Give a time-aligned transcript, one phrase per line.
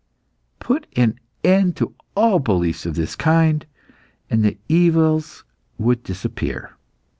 [0.57, 3.63] Put an end to all beliefs of this kind,
[4.31, 5.43] and the evils
[5.77, 6.71] would disappear.